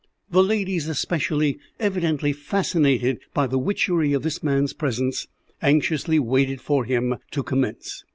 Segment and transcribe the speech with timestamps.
[0.31, 5.27] The ladies especially, evidently fascinated by the witchery of this man's presence,
[5.61, 8.03] anxiously waited for him to commence.